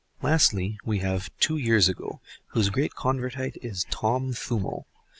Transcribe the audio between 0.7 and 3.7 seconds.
we have "Two Years Ago," whose great Convertite